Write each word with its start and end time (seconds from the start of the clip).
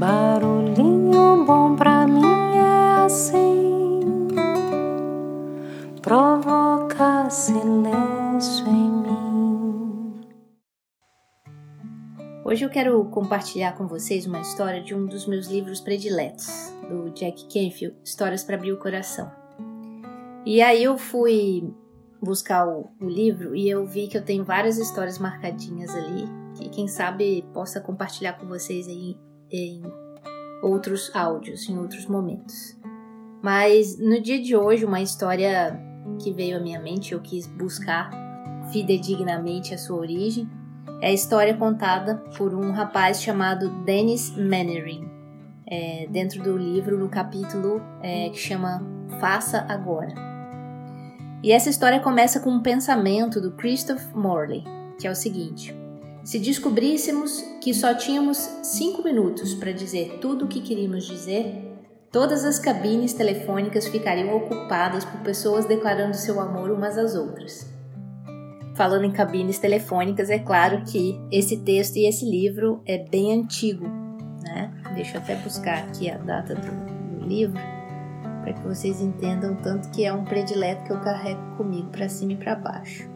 Barulhinho 0.00 1.44
bom 1.44 1.76
pra 1.76 2.06
mim 2.06 2.24
é 2.56 3.04
assim, 3.04 4.00
provoca 6.00 7.28
silêncio 7.28 8.66
em 8.66 8.90
mim. 8.90 10.20
Hoje 12.42 12.64
eu 12.64 12.70
quero 12.70 13.04
compartilhar 13.10 13.72
com 13.72 13.86
vocês 13.86 14.24
uma 14.24 14.40
história 14.40 14.82
de 14.82 14.94
um 14.94 15.04
dos 15.04 15.26
meus 15.26 15.48
livros 15.48 15.82
prediletos, 15.82 16.48
do 16.88 17.10
Jack 17.10 17.44
Canfield, 17.44 17.94
Histórias 18.02 18.42
para 18.42 18.56
abrir 18.56 18.72
o 18.72 18.78
coração. 18.78 19.30
E 20.46 20.62
aí 20.62 20.82
eu 20.82 20.96
fui 20.96 21.74
buscar 22.22 22.66
o, 22.66 22.88
o, 22.98 23.06
livro 23.06 23.54
e 23.54 23.68
eu 23.68 23.84
vi 23.84 24.08
que 24.08 24.16
eu 24.16 24.24
tenho 24.24 24.44
várias 24.44 24.78
histórias 24.78 25.18
marcadinhas 25.18 25.94
ali 25.94 26.24
que 26.56 26.70
quem 26.70 26.88
sabe 26.88 27.44
possa 27.52 27.82
compartilhar 27.82 28.32
com 28.38 28.46
vocês 28.46 28.88
aí 28.88 29.14
em 29.50 29.82
outros 30.62 31.10
áudios, 31.14 31.68
em 31.68 31.78
outros 31.78 32.06
momentos. 32.06 32.78
Mas 33.42 33.98
no 33.98 34.20
dia 34.20 34.40
de 34.40 34.54
hoje, 34.56 34.84
uma 34.84 35.00
história 35.00 35.80
que 36.22 36.32
veio 36.32 36.58
à 36.58 36.60
minha 36.60 36.80
mente, 36.80 37.12
eu 37.12 37.20
quis 37.20 37.46
buscar 37.46 38.10
fidedignamente 38.70 39.74
a 39.74 39.78
sua 39.78 39.98
origem, 39.98 40.48
é 41.00 41.08
a 41.08 41.12
história 41.12 41.56
contada 41.56 42.16
por 42.36 42.54
um 42.54 42.72
rapaz 42.72 43.22
chamado 43.22 43.70
Dennis 43.84 44.30
Mannering, 44.36 45.08
é, 45.66 46.06
dentro 46.10 46.42
do 46.42 46.56
livro, 46.56 46.98
no 46.98 47.08
capítulo 47.08 47.80
é, 48.02 48.28
que 48.28 48.38
chama 48.38 48.82
Faça 49.18 49.64
Agora. 49.68 50.12
E 51.42 51.52
essa 51.52 51.70
história 51.70 52.00
começa 52.00 52.40
com 52.40 52.50
um 52.50 52.60
pensamento 52.60 53.40
do 53.40 53.52
Christopher 53.52 54.14
Morley, 54.14 54.62
que 54.98 55.06
é 55.06 55.10
o 55.10 55.14
seguinte: 55.14 55.74
se 56.24 56.38
descobríssemos 56.38 57.42
que 57.60 57.72
só 57.72 57.94
tínhamos 57.94 58.36
cinco 58.62 59.02
minutos 59.02 59.54
para 59.54 59.72
dizer 59.72 60.18
tudo 60.20 60.44
o 60.44 60.48
que 60.48 60.60
queríamos 60.60 61.04
dizer, 61.04 61.70
todas 62.12 62.44
as 62.44 62.58
cabines 62.58 63.12
telefônicas 63.12 63.86
ficariam 63.86 64.36
ocupadas 64.36 65.04
por 65.04 65.20
pessoas 65.20 65.66
declarando 65.66 66.14
seu 66.14 66.40
amor 66.40 66.70
umas 66.70 66.98
às 66.98 67.14
outras. 67.14 67.68
Falando 68.74 69.04
em 69.04 69.12
cabines 69.12 69.58
telefônicas, 69.58 70.30
é 70.30 70.38
claro 70.38 70.84
que 70.84 71.20
esse 71.30 71.58
texto 71.58 71.96
e 71.96 72.06
esse 72.06 72.24
livro 72.24 72.80
é 72.86 72.98
bem 72.98 73.32
antigo, 73.32 73.86
né? 74.42 74.72
Deixa 74.94 75.16
eu 75.16 75.20
até 75.20 75.36
buscar 75.36 75.78
aqui 75.84 76.10
a 76.10 76.16
data 76.18 76.54
do, 76.54 77.00
livro 77.26 77.60
para 78.42 78.54
que 78.54 78.66
vocês 78.66 79.00
entendam 79.00 79.54
tanto 79.54 79.90
que 79.90 80.04
é 80.04 80.12
um 80.12 80.24
predileto 80.24 80.84
que 80.84 80.92
eu 80.92 81.00
carrego 81.00 81.56
comigo 81.56 81.88
para 81.90 82.08
cima 82.08 82.32
e 82.32 82.36
para 82.36 82.56
baixo. 82.56 83.08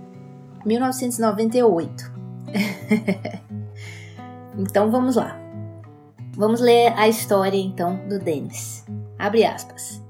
1998. 0.64 2.13
então 4.58 4.90
vamos 4.90 5.16
lá. 5.16 5.38
Vamos 6.36 6.60
ler 6.60 6.92
a 6.96 7.08
história 7.08 7.58
então 7.58 8.08
do 8.08 8.18
Denis. 8.18 8.84
Abre 9.18 9.44
aspas. 9.44 10.04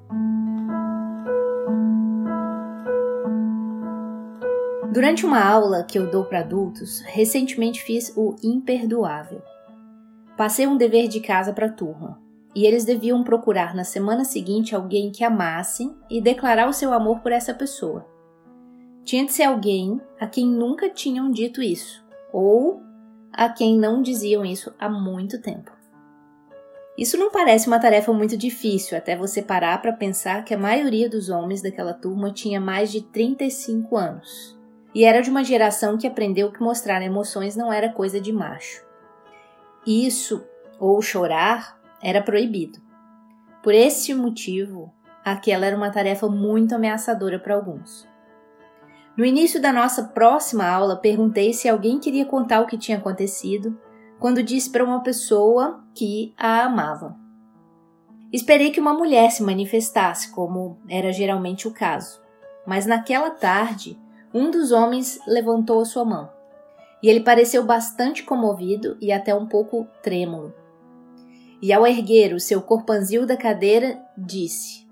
Durante 4.95 5.27
uma 5.27 5.45
aula 5.45 5.83
que 5.83 5.99
eu 5.99 6.09
dou 6.09 6.25
para 6.25 6.39
adultos, 6.39 7.01
recentemente 7.01 7.83
fiz 7.83 8.13
o 8.17 8.37
imperdoável. 8.45 9.43
Passei 10.37 10.69
um 10.69 10.77
dever 10.77 11.09
de 11.09 11.19
casa 11.19 11.53
para 11.53 11.67
a 11.67 11.73
turma, 11.73 12.23
e 12.55 12.65
eles 12.65 12.85
deviam 12.85 13.25
procurar 13.25 13.75
na 13.75 13.83
semana 13.83 14.25
seguinte 14.25 14.73
alguém 14.73 15.11
que 15.11 15.25
amassem 15.25 15.97
e 16.09 16.21
declarar 16.21 16.69
o 16.69 16.73
seu 16.73 16.93
amor 16.93 17.19
por 17.19 17.33
essa 17.33 17.53
pessoa. 17.53 18.07
Tinha 19.03 19.27
de 19.27 19.33
ser 19.33 19.43
alguém 19.43 20.01
a 20.21 20.29
quem 20.29 20.47
nunca 20.47 20.89
tinham 20.89 21.29
dito 21.29 21.61
isso, 21.61 22.04
ou 22.35 22.83
a 23.33 23.49
quem 23.49 23.79
não 23.79 24.03
diziam 24.03 24.45
isso 24.45 24.75
há 24.77 24.89
muito 24.89 25.41
tempo. 25.41 25.71
Isso 26.99 27.17
não 27.17 27.31
parece 27.31 27.69
uma 27.69 27.79
tarefa 27.79 28.13
muito 28.13 28.37
difícil 28.37 28.99
até 28.99 29.17
você 29.17 29.41
parar 29.41 29.81
para 29.81 29.93
pensar 29.93 30.45
que 30.45 30.53
a 30.53 30.59
maioria 30.59 31.09
dos 31.09 31.29
homens 31.29 31.63
daquela 31.63 31.95
turma 31.95 32.33
tinha 32.33 32.61
mais 32.61 32.91
de 32.91 33.03
35 33.03 33.97
anos 33.97 34.59
e 34.93 35.05
era 35.05 35.21
de 35.21 35.31
uma 35.31 35.45
geração 35.45 35.97
que 35.97 36.09
aprendeu 36.09 36.51
que 36.51 36.61
mostrar 36.61 37.03
emoções 37.03 37.55
não 37.55 37.73
era 37.73 37.93
coisa 37.93 38.21
de 38.21 38.33
macho. 38.33 38.85
Isso, 39.87 40.45
ou 40.81 41.01
chorar, 41.01 41.81
era 42.03 42.21
proibido. 42.21 42.81
Por 43.63 43.75
esse 43.75 44.13
motivo, 44.13 44.93
aquela 45.25 45.67
era 45.67 45.77
uma 45.77 45.91
tarefa 45.91 46.29
muito 46.29 46.75
ameaçadora 46.75 47.39
para 47.39 47.55
alguns. 47.55 48.09
No 49.17 49.25
início 49.25 49.63
da 49.63 49.73
nossa 49.73 50.05
próxima 50.05 50.67
aula, 50.67 50.97
perguntei 50.97 51.53
se 51.53 51.69
alguém 51.69 52.01
queria 52.01 52.25
contar 52.25 52.61
o 52.61 52.67
que 52.67 52.77
tinha 52.77 52.99
acontecido 52.99 53.79
quando 54.19 54.43
disse 54.43 54.71
para 54.71 54.85
uma 54.85 55.03
pessoa 55.03 55.85
que 55.95 56.35
a 56.37 56.65
amava. 56.65 57.17
Esperei 58.33 58.73
que 58.73 58.81
uma 58.81 58.93
mulher 58.93 59.31
se 59.31 59.45
manifestasse, 59.45 60.33
como 60.33 60.79
era 60.89 61.13
geralmente 61.13 61.69
o 61.69 61.71
caso, 61.73 62.21
mas 62.67 62.87
naquela 62.87 63.31
tarde, 63.31 63.97
um 64.33 64.51
dos 64.51 64.73
homens 64.73 65.21
levantou 65.29 65.81
a 65.81 65.85
sua 65.85 66.05
mão. 66.05 66.29
E 67.01 67.09
ele 67.09 67.21
pareceu 67.21 67.63
bastante 67.63 68.25
comovido 68.25 68.97
e 69.01 69.13
até 69.13 69.33
um 69.33 69.47
pouco 69.47 69.87
trêmulo. 70.03 70.53
E 71.63 71.73
ao 71.73 71.87
erguer 71.87 72.35
o 72.35 72.41
seu 72.41 72.61
corpanzil 72.61 73.25
da 73.27 73.37
cadeira, 73.37 74.03
disse: 74.19 74.85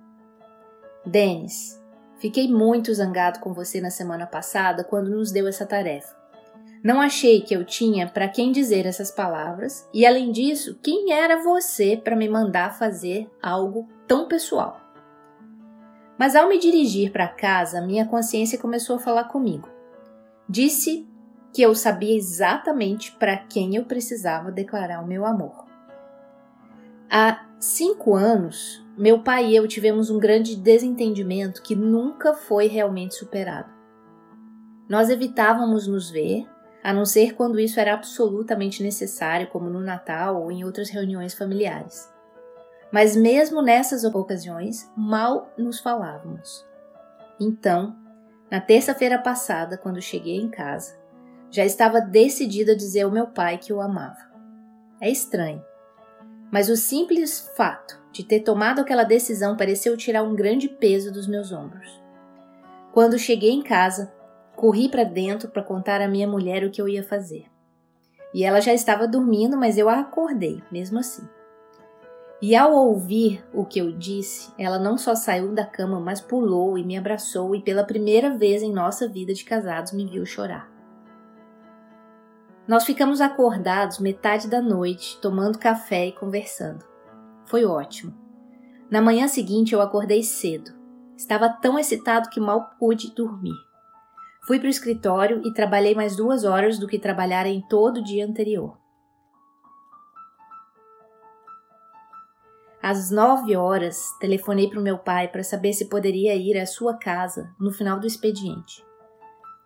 Denis, 1.04 1.81
fiquei 2.22 2.48
muito 2.48 2.94
zangado 2.94 3.40
com 3.40 3.52
você 3.52 3.80
na 3.80 3.90
semana 3.90 4.28
passada 4.28 4.84
quando 4.84 5.10
nos 5.10 5.32
deu 5.32 5.48
essa 5.48 5.66
tarefa. 5.66 6.14
Não 6.80 7.00
achei 7.00 7.40
que 7.40 7.52
eu 7.52 7.64
tinha 7.64 8.06
para 8.08 8.28
quem 8.28 8.52
dizer 8.52 8.86
essas 8.86 9.10
palavras, 9.10 9.88
e 9.92 10.06
além 10.06 10.30
disso, 10.30 10.78
quem 10.80 11.12
era 11.12 11.42
você 11.42 11.96
para 11.96 12.14
me 12.14 12.28
mandar 12.28 12.78
fazer 12.78 13.28
algo 13.42 13.88
tão 14.06 14.28
pessoal? 14.28 14.80
Mas 16.16 16.36
ao 16.36 16.48
me 16.48 16.60
dirigir 16.60 17.10
para 17.10 17.26
casa, 17.26 17.80
minha 17.80 18.06
consciência 18.06 18.58
começou 18.58 18.96
a 18.96 19.00
falar 19.00 19.24
comigo. 19.24 19.68
Disse 20.48 21.08
que 21.52 21.60
eu 21.60 21.74
sabia 21.74 22.16
exatamente 22.16 23.10
para 23.12 23.36
quem 23.36 23.74
eu 23.74 23.84
precisava 23.84 24.52
declarar 24.52 25.02
o 25.02 25.08
meu 25.08 25.26
amor. 25.26 25.66
Há 27.10 27.46
cinco 27.64 28.16
anos, 28.16 28.84
meu 28.98 29.22
pai 29.22 29.46
e 29.46 29.56
eu 29.56 29.68
tivemos 29.68 30.10
um 30.10 30.18
grande 30.18 30.56
desentendimento 30.56 31.62
que 31.62 31.76
nunca 31.76 32.34
foi 32.34 32.66
realmente 32.66 33.14
superado. 33.14 33.70
Nós 34.88 35.08
evitávamos 35.08 35.86
nos 35.86 36.10
ver, 36.10 36.44
a 36.82 36.92
não 36.92 37.04
ser 37.04 37.34
quando 37.34 37.60
isso 37.60 37.78
era 37.78 37.94
absolutamente 37.94 38.82
necessário, 38.82 39.46
como 39.46 39.70
no 39.70 39.80
Natal 39.80 40.42
ou 40.42 40.50
em 40.50 40.64
outras 40.64 40.90
reuniões 40.90 41.34
familiares. 41.34 42.10
Mas 42.90 43.14
mesmo 43.14 43.62
nessas 43.62 44.02
ocasiões, 44.02 44.90
mal 44.96 45.48
nos 45.56 45.78
falávamos. 45.78 46.66
Então, 47.40 47.96
na 48.50 48.60
terça-feira 48.60 49.18
passada, 49.18 49.78
quando 49.78 50.02
cheguei 50.02 50.36
em 50.36 50.50
casa, 50.50 50.98
já 51.48 51.64
estava 51.64 52.00
decidida 52.00 52.72
a 52.72 52.76
dizer 52.76 53.02
ao 53.02 53.10
meu 53.10 53.28
pai 53.28 53.56
que 53.56 53.72
o 53.72 53.80
amava. 53.80 54.18
É 55.00 55.08
estranho, 55.08 55.62
mas 56.52 56.68
o 56.68 56.76
simples 56.76 57.50
fato 57.56 57.98
de 58.12 58.22
ter 58.22 58.40
tomado 58.40 58.82
aquela 58.82 59.04
decisão 59.04 59.56
pareceu 59.56 59.96
tirar 59.96 60.22
um 60.22 60.36
grande 60.36 60.68
peso 60.68 61.10
dos 61.10 61.26
meus 61.26 61.50
ombros. 61.50 61.98
Quando 62.92 63.18
cheguei 63.18 63.52
em 63.52 63.62
casa, 63.62 64.12
corri 64.54 64.90
para 64.90 65.02
dentro 65.02 65.48
para 65.48 65.62
contar 65.62 66.02
à 66.02 66.06
minha 66.06 66.28
mulher 66.28 66.62
o 66.62 66.70
que 66.70 66.82
eu 66.82 66.86
ia 66.86 67.02
fazer. 67.02 67.46
E 68.34 68.44
ela 68.44 68.60
já 68.60 68.74
estava 68.74 69.08
dormindo, 69.08 69.56
mas 69.56 69.78
eu 69.78 69.88
a 69.88 70.00
acordei, 70.00 70.62
mesmo 70.70 70.98
assim. 70.98 71.26
E 72.40 72.54
ao 72.54 72.72
ouvir 72.72 73.42
o 73.54 73.64
que 73.64 73.78
eu 73.78 73.90
disse, 73.90 74.52
ela 74.58 74.78
não 74.78 74.98
só 74.98 75.14
saiu 75.14 75.54
da 75.54 75.64
cama, 75.64 76.00
mas 76.00 76.20
pulou 76.20 76.76
e 76.76 76.84
me 76.84 76.98
abraçou 76.98 77.54
e 77.54 77.62
pela 77.62 77.84
primeira 77.84 78.36
vez 78.36 78.62
em 78.62 78.72
nossa 78.72 79.08
vida 79.08 79.32
de 79.32 79.44
casados 79.44 79.92
me 79.92 80.04
viu 80.04 80.26
chorar. 80.26 80.71
Nós 82.66 82.84
ficamos 82.84 83.20
acordados 83.20 83.98
metade 83.98 84.48
da 84.48 84.62
noite, 84.62 85.18
tomando 85.20 85.58
café 85.58 86.06
e 86.06 86.12
conversando. 86.12 86.84
Foi 87.44 87.64
ótimo. 87.64 88.14
Na 88.88 89.02
manhã 89.02 89.26
seguinte 89.26 89.74
eu 89.74 89.80
acordei 89.82 90.22
cedo. 90.22 90.70
Estava 91.16 91.48
tão 91.48 91.78
excitado 91.78 92.30
que 92.30 92.40
mal 92.40 92.70
pude 92.78 93.12
dormir. 93.14 93.56
Fui 94.46 94.58
para 94.58 94.66
o 94.66 94.70
escritório 94.70 95.42
e 95.44 95.52
trabalhei 95.52 95.94
mais 95.94 96.16
duas 96.16 96.44
horas 96.44 96.78
do 96.78 96.86
que 96.86 96.98
trabalhara 96.98 97.48
em 97.48 97.60
todo 97.68 97.98
o 97.98 98.02
dia 98.02 98.26
anterior. 98.26 98.78
Às 102.82 103.10
nove 103.10 103.56
horas, 103.56 104.16
telefonei 104.20 104.68
para 104.68 104.80
o 104.80 104.82
meu 104.82 104.98
pai 104.98 105.28
para 105.28 105.44
saber 105.44 105.72
se 105.72 105.88
poderia 105.88 106.34
ir 106.34 106.58
à 106.58 106.66
sua 106.66 106.96
casa 106.96 107.54
no 107.58 107.70
final 107.70 108.00
do 108.00 108.06
expediente. 108.06 108.84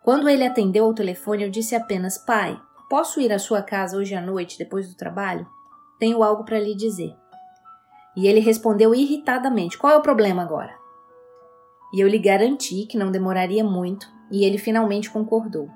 Quando 0.03 0.29
ele 0.29 0.45
atendeu 0.45 0.85
ao 0.85 0.93
telefone, 0.93 1.43
eu 1.43 1.49
disse 1.49 1.75
apenas: 1.75 2.19
Pai, 2.19 2.61
Posso 2.89 3.19
ir 3.19 3.33
à 3.33 3.39
sua 3.39 3.61
casa 3.61 3.97
hoje 3.97 4.15
à 4.15 4.21
noite, 4.21 4.57
depois 4.57 4.87
do 4.87 4.95
trabalho? 4.95 5.47
Tenho 5.99 6.23
algo 6.23 6.45
para 6.45 6.59
lhe 6.59 6.75
dizer. 6.75 7.13
E 8.15 8.27
ele 8.27 8.39
respondeu 8.39 8.95
irritadamente: 8.95 9.77
Qual 9.77 9.91
é 9.91 9.97
o 9.97 10.01
problema 10.01 10.41
agora? 10.41 10.73
E 11.93 11.99
eu 11.99 12.07
lhe 12.07 12.17
garanti 12.17 12.85
que 12.85 12.97
não 12.97 13.11
demoraria 13.11 13.63
muito, 13.63 14.07
e 14.31 14.45
ele 14.45 14.57
finalmente 14.57 15.09
concordou. 15.09 15.69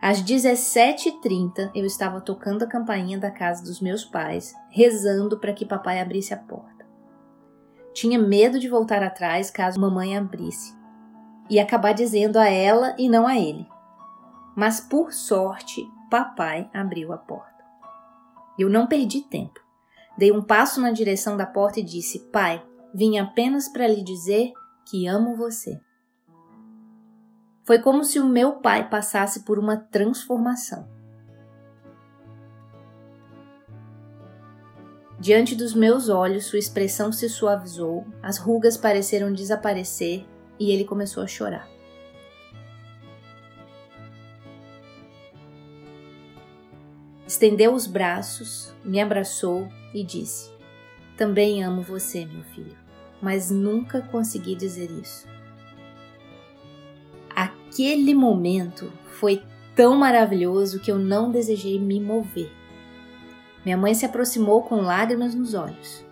Às 0.00 0.22
17h30, 0.22 1.72
eu 1.74 1.84
estava 1.84 2.22
tocando 2.22 2.62
a 2.62 2.66
campainha 2.66 3.18
da 3.18 3.30
casa 3.30 3.62
dos 3.62 3.80
meus 3.80 4.02
pais, 4.02 4.54
rezando 4.70 5.38
para 5.38 5.52
que 5.52 5.66
papai 5.66 6.00
abrisse 6.00 6.32
a 6.32 6.38
porta. 6.38 6.86
Tinha 7.92 8.18
medo 8.18 8.58
de 8.58 8.68
voltar 8.68 9.02
atrás 9.02 9.50
caso 9.50 9.78
mamãe 9.78 10.16
abrisse 10.16 10.74
e 11.50 11.58
acabar 11.58 11.92
dizendo 11.92 12.38
a 12.38 12.48
ela 12.48 12.94
e 12.96 13.08
não 13.10 13.26
a 13.26 13.36
ele. 13.36 13.66
Mas 14.56 14.80
por 14.80 15.12
sorte, 15.12 15.86
papai 16.10 16.68
abriu 16.74 17.12
a 17.12 17.16
porta. 17.16 17.64
Eu 18.58 18.68
não 18.68 18.86
perdi 18.86 19.22
tempo. 19.22 19.60
Dei 20.18 20.32
um 20.32 20.42
passo 20.42 20.80
na 20.80 20.90
direção 20.90 21.36
da 21.36 21.46
porta 21.46 21.80
e 21.80 21.84
disse: 21.84 22.18
Pai, 22.30 22.62
vim 22.92 23.18
apenas 23.18 23.68
para 23.68 23.86
lhe 23.86 24.02
dizer 24.02 24.52
que 24.84 25.06
amo 25.06 25.36
você. 25.36 25.80
Foi 27.64 27.78
como 27.78 28.04
se 28.04 28.18
o 28.18 28.28
meu 28.28 28.54
pai 28.54 28.90
passasse 28.90 29.44
por 29.44 29.58
uma 29.58 29.76
transformação. 29.76 30.88
Diante 35.20 35.54
dos 35.54 35.74
meus 35.74 36.08
olhos, 36.08 36.46
sua 36.46 36.58
expressão 36.58 37.12
se 37.12 37.28
suavizou, 37.28 38.06
as 38.22 38.38
rugas 38.38 38.76
pareceram 38.76 39.32
desaparecer 39.32 40.26
e 40.58 40.70
ele 40.72 40.84
começou 40.84 41.22
a 41.22 41.26
chorar. 41.26 41.68
Estendeu 47.30 47.72
os 47.72 47.86
braços, 47.86 48.74
me 48.84 49.00
abraçou 49.00 49.68
e 49.94 50.02
disse: 50.02 50.50
Também 51.16 51.62
amo 51.62 51.82
você, 51.82 52.24
meu 52.26 52.42
filho, 52.44 52.76
mas 53.22 53.50
nunca 53.50 54.02
consegui 54.02 54.56
dizer 54.56 54.90
isso 54.90 55.28
aquele 57.70 58.14
momento 58.14 58.92
foi 59.12 59.42
tão 59.76 59.96
maravilhoso 59.96 60.80
que 60.80 60.90
eu 60.90 60.98
não 60.98 61.30
desejei 61.30 61.78
me 61.78 62.00
mover. 62.00 62.50
Minha 63.64 63.76
mãe 63.76 63.94
se 63.94 64.04
aproximou 64.04 64.62
com 64.62 64.80
lágrimas 64.80 65.34
nos 65.34 65.54
olhos. 65.54 66.04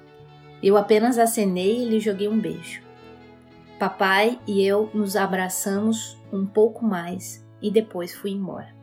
Eu 0.63 0.77
apenas 0.77 1.19
acenei 1.19 1.83
e 1.83 1.89
lhe 1.89 1.99
joguei 1.99 2.29
um 2.29 2.39
beijo. 2.39 2.81
Papai 3.79 4.39
e 4.47 4.65
eu 4.65 4.91
nos 4.95 5.17
abraçamos 5.17 6.17
um 6.33 6.47
pouco 6.47 6.85
mais 6.85 7.45
e 7.61 7.71
depois 7.71 8.15
fui 8.15 8.31
embora. 8.31 8.78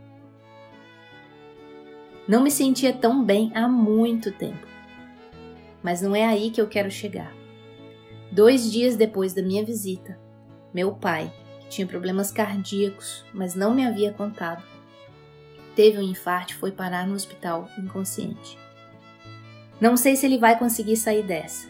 Não 2.28 2.42
me 2.42 2.50
sentia 2.50 2.92
tão 2.92 3.24
bem 3.24 3.52
há 3.54 3.68
muito 3.68 4.32
tempo. 4.32 4.66
Mas 5.84 6.02
não 6.02 6.16
é 6.16 6.26
aí 6.26 6.50
que 6.50 6.60
eu 6.60 6.68
quero 6.68 6.90
chegar. 6.90 7.32
Dois 8.32 8.72
dias 8.72 8.96
depois 8.96 9.34
da 9.34 9.44
minha 9.44 9.64
visita, 9.64 10.20
meu 10.74 10.94
pai 10.94 11.32
tinha 11.70 11.86
problemas 11.86 12.32
cardíacos, 12.32 13.24
mas 13.34 13.54
não 13.54 13.74
me 13.74 13.86
havia 13.86 14.12
contado. 14.12 14.64
Teve 15.76 16.00
um 16.00 16.02
infarto 16.02 16.54
e 16.54 16.56
foi 16.56 16.72
parar 16.72 17.08
no 17.08 17.14
hospital 17.14 17.70
inconsciente. 17.78 18.58
Não 19.80 19.96
sei 19.96 20.16
se 20.16 20.26
ele 20.26 20.38
vai 20.38 20.58
conseguir 20.58 20.96
sair 20.96 21.24
dessa. 21.24 21.68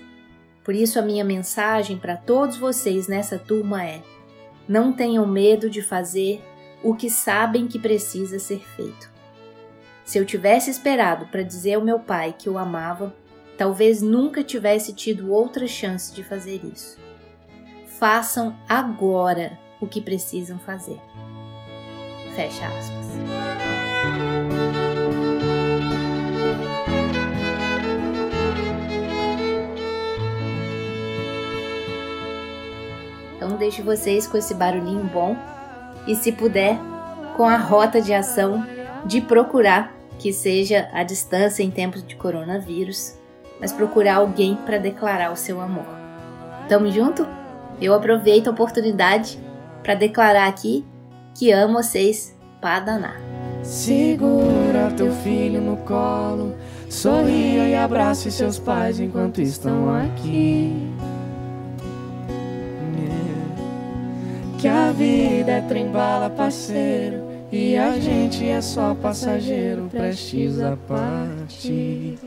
Por 0.64 0.74
isso, 0.74 0.98
a 0.98 1.02
minha 1.02 1.24
mensagem 1.24 1.98
para 1.98 2.16
todos 2.16 2.58
vocês 2.58 3.08
nessa 3.08 3.38
turma 3.38 3.84
é: 3.84 4.02
não 4.68 4.94
tenham 4.94 5.28
medo 5.28 5.70
de 5.70 5.82
fazer 5.82 6.42
o 6.84 6.96
que 6.96 7.10
sabem 7.10 7.68
que 7.68 7.80
precisa 7.80 8.40
ser 8.40 8.60
feito. 8.60 9.15
Se 10.06 10.20
eu 10.20 10.26
tivesse 10.26 10.70
esperado 10.70 11.26
para 11.26 11.42
dizer 11.42 11.74
ao 11.74 11.82
meu 11.82 12.00
pai 12.00 12.36
que 12.38 12.48
o 12.48 12.60
amava, 12.60 13.14
talvez 13.58 14.04
nunca 14.04 14.44
tivesse 14.44 14.94
tido 14.94 15.34
outra 15.34 15.68
chance 15.68 16.14
de 16.14 16.24
fazer 16.24 16.62
isso. 16.64 17.00
Façam 17.88 18.56
agora 18.70 19.58
o 19.82 19.88
que 19.88 20.00
precisam 20.00 20.60
fazer. 20.60 21.02
Fecha 22.36 22.68
aspas. 22.68 23.08
Então 33.36 33.58
deixe 33.58 33.82
vocês 33.82 34.28
com 34.28 34.38
esse 34.38 34.54
barulhinho 34.54 35.04
bom 35.06 35.36
e 36.06 36.16
se 36.16 36.32
puder 36.32 36.78
com 37.36 37.46
a 37.46 37.58
rota 37.58 38.00
de 38.00 38.14
ação 38.14 38.64
de 39.06 39.20
procurar 39.22 39.95
que 40.20 40.32
seja 40.34 40.90
a 40.94 41.04
distância 41.04 41.64
em 41.64 41.72
tempos 41.72 42.06
de 42.06 42.16
coronavírus, 42.16 43.16
mas 43.60 43.72
procurar 43.72 44.16
alguém 44.16 44.56
para 44.66 44.78
declarar 44.78 45.32
o 45.32 45.36
seu 45.36 45.62
amor. 45.62 45.88
Tamo 46.68 46.92
junto? 46.92 47.28
Eu 47.80 47.94
aproveito 47.94 48.48
a 48.48 48.52
oportunidade 48.52 49.40
para 49.84 49.94
declarar 49.96 50.48
aqui 50.48 50.86
que 51.36 51.52
amo 51.52 51.74
vocês 51.76 52.36
para 52.62 52.80
danar. 52.80 53.22
Segura 53.62 54.92
teu 54.96 55.12
filho 55.12 55.60
no 55.60 55.78
colo, 55.78 56.56
sorria 56.90 57.68
e 57.68 57.76
abrace 57.76 58.32
seus 58.32 58.58
pais 58.60 59.00
enquanto 59.00 59.42
estão 59.42 59.94
aqui. 59.94 60.88
É. 62.98 64.62
Que 64.62 64.68
a 64.68 64.92
vida 64.92 65.52
é 65.52 65.62
trem-bala, 65.62 66.30
parceiro, 66.30 67.24
e 67.52 67.78
a 67.78 68.00
gente 68.00 68.48
é 68.48 68.62
só 68.62 68.96
passageiro, 68.96 69.88
prestes 69.90 70.60
a 70.60 70.76
partir. 70.76 72.18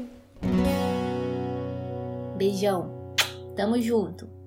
Beijão, 2.37 2.91
tamo 3.57 3.81
junto. 3.81 4.38